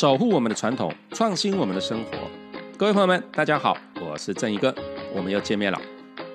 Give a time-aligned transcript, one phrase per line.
[0.00, 2.12] 守护我们的传统，创新我们的生活。
[2.78, 4.74] 各位朋友们，大家好，我是正义哥，
[5.14, 5.78] 我们又见面了。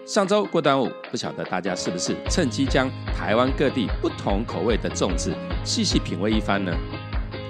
[0.06, 2.88] 上周过端午，不晓得大家是不是趁机将
[3.18, 5.34] 台湾各地不同口味的粽子
[5.64, 6.72] 细细品味一番呢？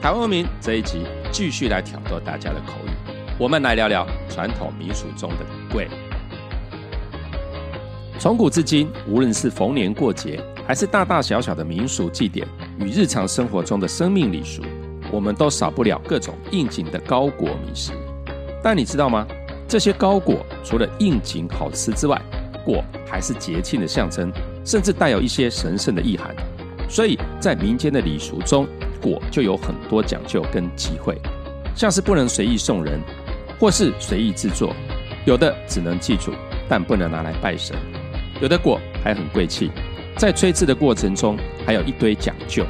[0.01, 2.89] 台湾文明这一集继续来挑逗大家的口语，
[3.37, 5.89] 我们来聊聊传统民俗中的贵。
[8.17, 12.47] 从古至今，无论是逢年过节，还是大大小小的民俗祭典
[12.79, 14.63] 与日常生活中的生命礼俗，
[15.11, 17.91] 我们都少不了各种应景的糕果美食。
[18.63, 19.25] 但你知道吗？
[19.67, 22.21] 这些糕果除了应景好吃之外，
[22.63, 24.31] 果还是节庆的象征，
[24.63, 26.35] 甚至带有一些神圣的意涵。
[26.87, 28.67] 所以在民间的礼俗中，
[29.01, 31.19] 果就有很多讲究跟忌讳，
[31.75, 32.99] 像是不能随意送人，
[33.59, 34.71] 或是随意制作，
[35.25, 36.31] 有的只能祭祖，
[36.69, 37.75] 但不能拿来拜神。
[38.39, 39.71] 有的果还很贵气，
[40.15, 42.63] 在吹制的过程中还有一堆讲究。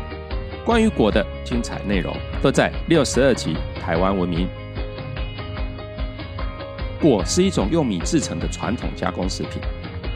[0.66, 4.47] 关于果的精彩内容，都在六十二集《台湾文明》。
[6.99, 9.61] 果是一种用米制成的传统加工食品，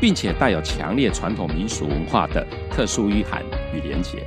[0.02, 3.44] 并且带有强烈传统民俗文化的特殊意涵
[3.76, 4.26] 与连结。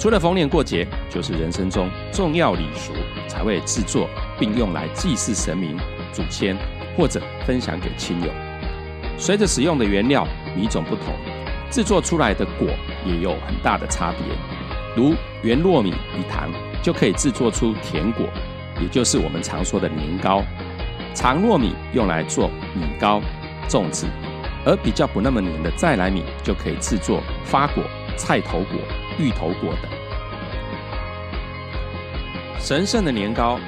[0.00, 2.92] 除了逢年过节，就是人生中重要礼俗
[3.28, 4.08] 才会制作，
[4.40, 5.78] 并用来祭祀神明、
[6.12, 6.56] 祖先，
[6.96, 8.32] 或者分享给亲友。
[9.16, 11.14] 随着使用的原料米种不同，
[11.70, 12.66] 制作出来的果
[13.06, 14.55] 也有很大的差别。
[14.96, 16.50] 如原糯米与糖
[16.82, 18.26] 就可以制作出甜果，
[18.80, 20.42] 也就是我们常说的年糕；
[21.14, 23.20] 长糯米用来做米糕、
[23.68, 24.06] 粽子，
[24.64, 27.84] 而比较不那么黏的再来米就可以制作发果、
[28.16, 28.78] 菜头果、
[29.18, 29.90] 芋头果等。
[32.58, 33.60] 神圣的年糕，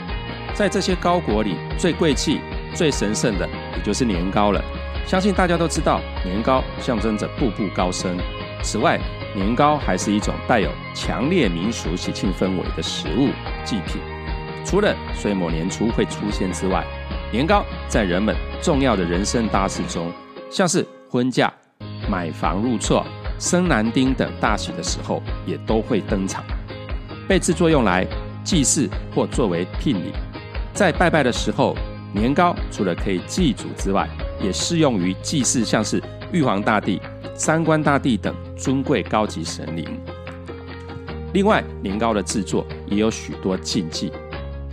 [0.54, 2.40] 在这些糕果里最贵气、
[2.74, 4.64] 最神圣的，也就是年糕了。
[5.06, 8.16] 相信大家都知道，年糕象征着步步高升。
[8.62, 8.98] 此外，
[9.38, 13.28] 年糕还是一种带有强烈民俗喜庆氛围的食物
[13.64, 14.02] 祭品。
[14.64, 16.84] 除了岁末年初会出现之外，
[17.30, 20.12] 年糕在人们重要的人生大事中，
[20.50, 21.52] 像是婚嫁、
[22.10, 23.06] 买房入厝、
[23.38, 26.42] 生男丁等大喜的时候，也都会登场，
[27.28, 28.04] 被制作用来
[28.42, 30.12] 祭祀或作为聘礼。
[30.74, 31.76] 在拜拜的时候，
[32.12, 34.08] 年糕除了可以祭祖之外，
[34.42, 36.02] 也适用于祭祀，像是
[36.32, 37.00] 玉皇大帝、
[37.34, 39.86] 三官大帝等尊贵高级神灵。
[41.32, 44.10] 另外，年糕的制作也有许多禁忌，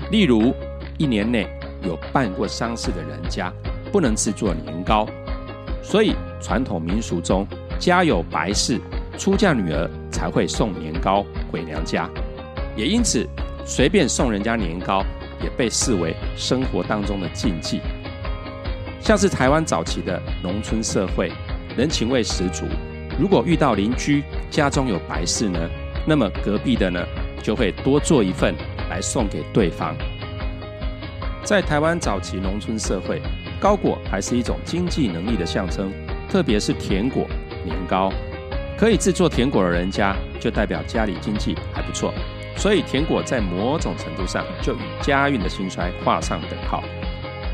[0.10, 0.54] 例如
[0.98, 1.48] 一年内
[1.84, 3.54] 有办过丧事的人家
[3.92, 5.08] 不能制作年糕，
[5.84, 7.46] 所以传统民俗中，
[7.78, 8.80] 家有白事、
[9.18, 12.10] 出嫁女儿才会送年糕回娘家。
[12.76, 13.28] 也因此，
[13.66, 15.04] 随便送人家年糕
[15.44, 17.82] 也被视为生活当中的禁忌。
[19.02, 21.32] 像是台湾早期的农村社会，
[21.78, 22.66] 人情味十足。
[23.20, 25.60] 如果遇到邻居家中有白事呢，
[26.06, 27.04] 那么隔壁的呢
[27.42, 28.54] 就会多做一份
[28.90, 29.96] 来送给对方。
[31.44, 33.22] 在台湾早期农村社会，
[33.60, 35.92] 糕果还是一种经济能力的象征，
[36.28, 37.26] 特别是甜果、
[37.64, 38.12] 年糕，
[38.78, 42.12] 可以制作甜果的人家就代表家里经济还不错，
[42.58, 46.84] 所以甜果在某种程度上就与家运的兴衰画上等号。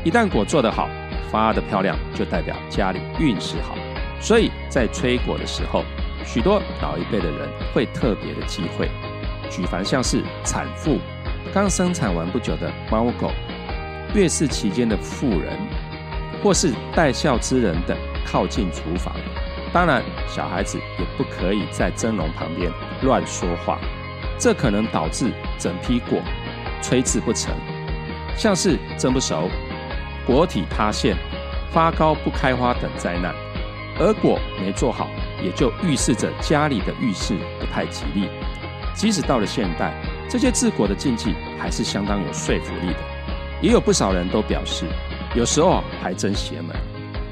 [0.04, 0.88] 一旦果做得好，
[1.30, 3.76] 发的漂亮就代表家里运势好，
[4.22, 5.84] 所以在吹果的时候，
[6.24, 8.88] 许多老一辈的人会特别的忌讳，
[9.50, 10.98] 举凡像是产妇、
[11.52, 13.32] 刚生产完不久的猫狗、
[14.14, 15.58] 月事期间的妇人，
[16.40, 19.12] 或是带孝之人等靠近厨房。
[19.72, 22.70] 当然，小孩子也不可以在蒸笼旁边
[23.02, 23.80] 乱说话，
[24.38, 26.20] 这可能导致整批果
[26.80, 27.52] 吹制不成，
[28.36, 29.48] 像是蒸不熟。
[30.24, 31.16] 果体塌陷、
[31.72, 33.34] 发糕不开花等灾难，
[34.02, 35.08] 而果没做好，
[35.40, 38.28] 也就预示着家里的运势不太吉利。
[38.94, 39.94] 即使到了现代，
[40.28, 42.98] 这些治果的禁忌还是相当有说服力的。
[43.62, 44.86] 也有不少人都表示，
[45.36, 46.74] 有时候还真邪门。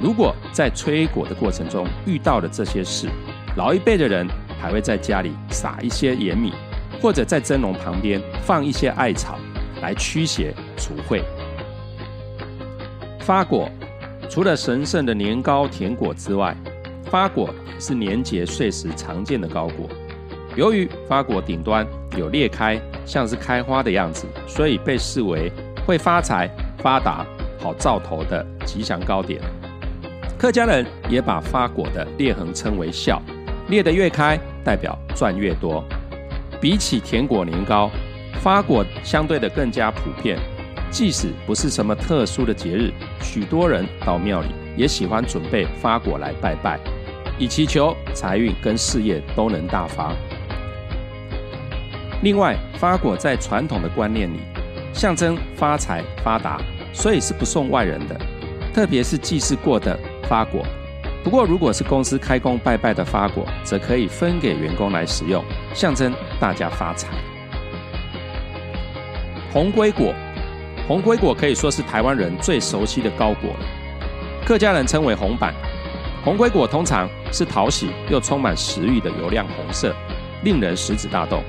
[0.00, 3.08] 如果在吹果的过程中遇到了这些事，
[3.56, 4.25] 老一辈的人
[4.62, 6.52] 还会在家里撒一些盐米，
[7.02, 9.37] 或者在蒸笼旁边放一些艾草，
[9.82, 11.20] 来驱邪除秽。
[13.19, 13.69] 发果
[14.31, 16.56] 除了神圣的年糕、甜果之外，
[17.06, 19.88] 发果是年节岁时常见的糕果。
[20.55, 21.85] 由于发果顶端
[22.17, 25.50] 有裂开，像是开花的样子，所以被视为
[25.85, 26.49] 会发财、
[26.79, 27.27] 发达、
[27.59, 29.41] 好兆头的吉祥糕点。
[30.38, 33.21] 客家人也把发果的裂痕称为笑，
[33.69, 35.85] 裂得越开，代表赚越多。
[36.61, 37.91] 比起甜果年糕，
[38.35, 40.38] 发果相对的更加普遍。
[40.90, 42.92] 即使不是什么特殊的节日，
[43.22, 46.78] 许多人到庙里也喜欢准备发果来拜拜，
[47.38, 50.12] 以祈求财运跟事业都能大发。
[52.22, 54.40] 另外，发果在传统的观念里，
[54.92, 56.60] 象征发财发达，
[56.92, 58.20] 所以是不送外人的，
[58.75, 60.62] 特别是祭祀过的发果。
[61.22, 65.42] 不过，如果是公司开工拜拜的发果，则可以分给员工来使用，
[65.72, 67.08] 象征大家发财。
[69.52, 70.14] 红龟果，
[70.90, 73.66] 红龟果可以说是台湾人最熟悉的糕果了，
[74.44, 75.54] 客家人称为红板。
[76.25, 79.94] 红龟果通常是讨喜又充满食欲的油亮红色，
[80.42, 81.44] 令人食指大动。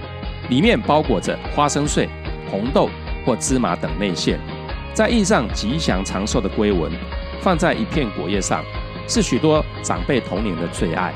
[0.49, 2.07] 里面包裹着花生碎、
[2.51, 2.87] 红豆
[3.25, 4.39] 或芝麻等内馅，
[4.93, 6.91] 再印上吉祥长寿的龟纹，
[7.41, 8.63] 放在一片果叶上，
[9.07, 11.11] 是许多长辈童年的最爱。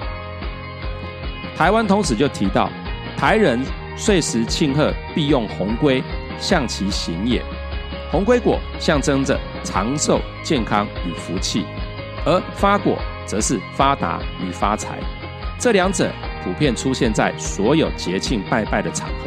[1.55, 2.71] 台湾通史就提到，
[3.15, 3.63] 台人
[3.95, 6.01] 岁时庆贺必用红龟，
[6.39, 7.39] 象其行也。
[8.11, 11.65] 红龟果象征着长寿、健康与福气，
[12.25, 14.99] 而发果则是发达与发财。
[15.59, 16.11] 这两者。
[16.45, 19.25] 普遍出现在所有节庆拜拜的场合。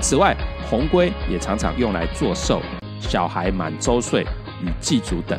[0.00, 0.34] 此外，
[0.70, 2.62] 红龟也常常用来做寿、
[2.98, 4.22] 小孩满周岁
[4.62, 5.38] 与祭祖等，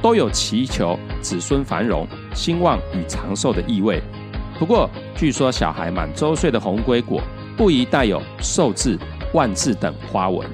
[0.00, 4.02] 都有祈求子孙繁荣、兴旺与长寿的意味。
[4.58, 7.20] 不过，据说小孩满周岁的红龟果
[7.54, 8.98] 不宜带有寿字、
[9.34, 10.48] 万字等花纹。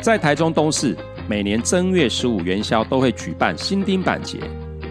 [0.00, 0.96] 在台中东市，
[1.28, 4.38] 每年正月十五元宵都会举办新丁板节，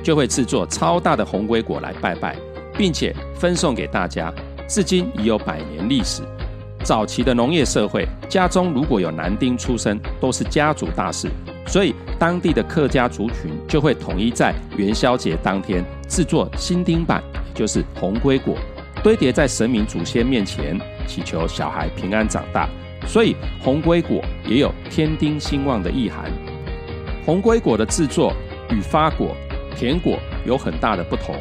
[0.03, 2.35] 就会制作超大的红龟果来拜拜。
[2.77, 4.31] 并且分送给大家，
[4.67, 6.21] 至今已有百年历史。
[6.83, 11.27] 早期的农业社会，家中如果有男丁出生，都是家族大事，
[11.65, 18.55] 所以当地的客家族群就会统一在元宵节当天制作新丁板，也就是红龟果，
[19.03, 22.69] 堆叠在神明祖先面前，祈求小孩平安长大。
[23.07, 26.31] 所以红龟果也有添丁兴旺的意涵。
[27.25, 28.33] 红龟果的制作
[28.69, 29.35] 与发果、
[29.75, 31.35] 甜果有很大的不同。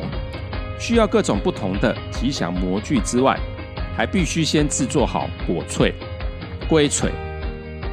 [0.78, 3.38] 需要各种不同的吉祥模具之外，
[3.96, 5.92] 还必须先制作好果脆、
[6.68, 7.10] 龟脆，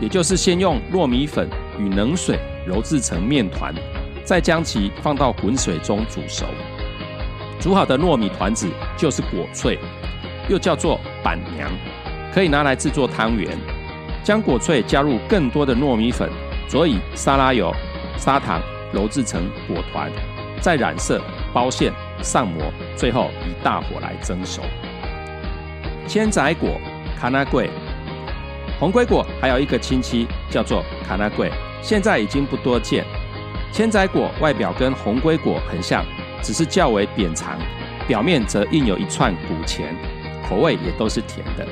[0.02, 1.48] 也就是先用糯米粉
[1.80, 2.38] 与冷水
[2.68, 3.74] 揉制成面团，
[4.26, 6.46] 再将其放到滚水中煮熟。
[7.60, 9.80] 煮好的糯米团子就是果脆，
[10.50, 11.72] 又叫做板娘，
[12.34, 13.58] 可以拿来制作汤圆。
[14.24, 16.30] 将果脆加入更多的糯米粉，
[16.68, 17.74] 佐以沙拉油、
[18.18, 18.62] 砂糖
[18.94, 20.10] 揉制成果团，
[20.62, 21.22] 再染色
[21.54, 21.94] 包馅。
[22.22, 24.62] 上模，最后以大火来蒸熟。
[26.08, 26.80] 千载果、
[27.20, 27.70] 卡纳桂、
[28.80, 31.52] 红龟果，还有一个亲戚叫做卡纳桂，
[31.82, 33.04] 现在已经不多见。
[33.74, 36.06] 千载果外表跟红龟果很像，
[36.42, 37.60] 只是较为扁长，
[38.08, 39.94] 表面则印有一串古钱，
[40.48, 41.68] 口味也都是甜的。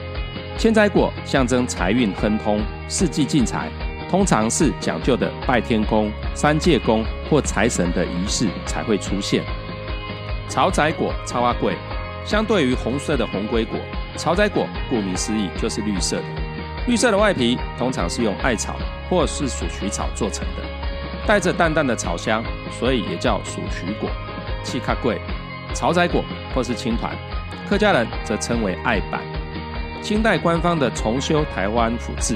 [0.62, 3.68] 千载果象征财运亨通、四季进财，
[4.12, 9.44] 通常是讲究的拜天公、三界公或财神的仪式才会出现。
[10.48, 11.76] 草仔果、超阿贵，
[12.24, 13.80] 相对于红色的红龟果，
[14.18, 16.24] 草仔果顾名思义就是绿色的。
[16.86, 18.76] 绿色的外皮通常是用艾草
[19.10, 20.62] 或是鼠曲草做成的，
[21.26, 24.08] 带着淡淡的草香，所以也叫鼠曲果。
[24.64, 25.20] 气卡贵、
[25.74, 26.24] 草仔果
[26.54, 27.18] 或是青团，
[27.68, 29.24] 客家人则称为艾板。
[30.02, 32.36] 清代官方的重修台湾府志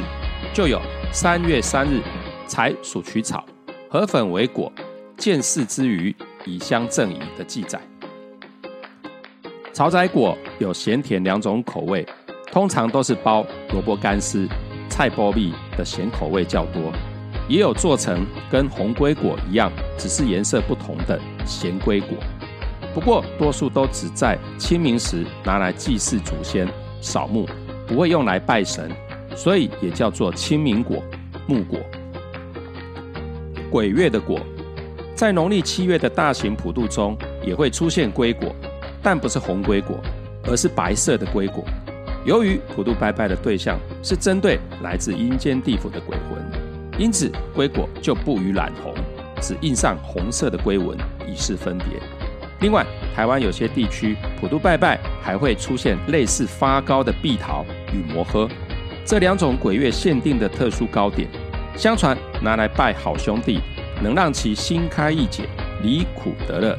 [0.53, 0.79] 就有
[1.11, 1.99] 三月三日
[2.45, 3.43] 采鼠曲草，
[3.89, 4.71] 河粉为果，
[5.17, 6.15] 见事之余
[6.45, 7.81] 以香赠矣的记载。
[9.73, 12.05] 草仔果有咸甜两种口味，
[12.51, 14.47] 通常都是包萝卜干丝、
[14.87, 16.93] 菜包蜜的咸口味较多，
[17.49, 22.09] 也有做成跟红龟果一样，只是颜色不同的咸龟果。
[22.93, 26.65] 不过多数都只在清明时拿来祭祀祖先、
[27.01, 27.47] 扫墓，
[27.87, 28.91] 不会用来拜神，
[29.35, 31.01] 所以也叫做清明果、
[31.47, 31.79] 木果。
[33.69, 34.39] 鬼月的果，
[35.15, 38.55] 在农历七月的大型普渡中也会出现龟果。
[39.07, 39.99] 但不是红龟果，
[40.47, 41.63] 而是白色的龟果。
[42.25, 46.43] 由于普渡拜拜的对象是针对来自阴间地府的鬼魂，
[46.97, 48.95] 因此龟果就不予染红，
[49.39, 50.97] 只印上红色的龟纹，
[51.27, 51.85] 以示分别。
[52.61, 52.83] 另外，
[53.15, 58.49] 台湾有些地区普渡拜拜还会出现类似发糕的碧桃与摩诃
[59.05, 61.29] 这两种鬼月限定的特殊糕点，
[61.77, 63.61] 相传拿来拜好兄弟，
[64.01, 65.47] 能让其心开意解，
[65.81, 66.77] 离苦得乐。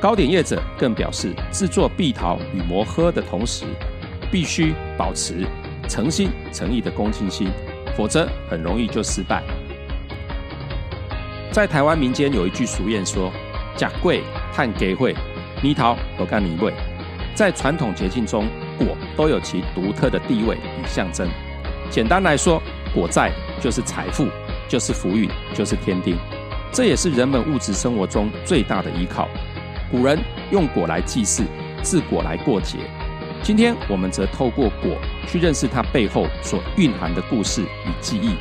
[0.00, 3.66] 糕点业者更表示，制作碧桃与摩诃的同时，
[4.32, 5.46] 必须保持
[5.86, 7.48] 诚心诚意的恭敬心，
[7.94, 9.42] 否则很容易就失败。
[11.52, 13.30] 在台湾民间有一句俗谚说
[13.76, 14.22] ：“假贵
[14.54, 15.14] 探给会，
[15.62, 16.72] 泥桃都干泥味。”
[17.34, 18.46] 在传统节庆中，
[18.78, 21.26] 果都有其独特的地位与象征。
[21.88, 22.60] 简单来说，
[22.94, 24.28] 果在就是财富，
[24.68, 26.18] 就是福运，就是天丁，
[26.72, 29.28] 这也是人们物质生活中最大的依靠。
[29.90, 30.18] 古人
[30.50, 31.44] 用果来祭祀，
[31.82, 32.78] 制果来过节。
[33.42, 38.34] 今天我们则透过果去认识它背后所蕴含的故事与记忆。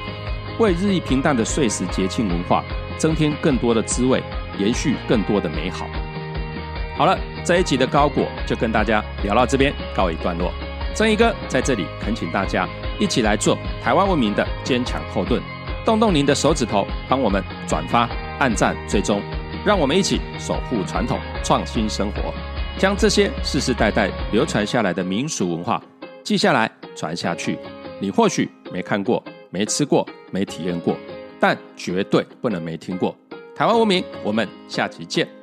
[0.60, 2.66] 为日益平淡的岁时节庆文化
[2.98, 4.22] 增添更多的滋味，
[4.58, 5.88] 延续更多的美好。
[7.00, 10.51] 好了，这一集的高果就跟大家聊到这边，告一段落。
[10.94, 12.68] 正义哥在这里恳请大家
[13.00, 15.41] 一起来做台湾文明的坚强后盾，
[15.86, 19.22] 动动您的手指头，帮我们转发、按赞、追踪，
[19.65, 22.34] 让我们一起守护传统，创新生活，
[22.77, 25.82] 将这些世世代代流传下来的民俗文化
[26.22, 27.58] 记下来、传下去。
[28.01, 30.98] 你或许没看过、没吃过、没体验过，
[31.39, 33.15] 但绝对不能没听过。
[33.56, 35.38] 台湾文明，我们下集见。